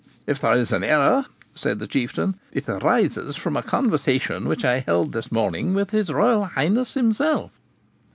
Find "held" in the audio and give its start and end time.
4.79-5.11